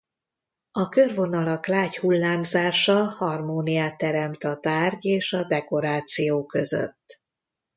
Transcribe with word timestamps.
A 0.71 0.89
körvonalak 0.89 1.67
lágy 1.67 1.97
hullámzása 1.97 2.93
harmóniát 3.05 3.97
teremt 3.97 4.43
a 4.43 4.57
tárgy 4.59 5.05
és 5.05 5.33
a 5.33 5.43
dekoráció 5.43 6.45
között. 6.45 7.21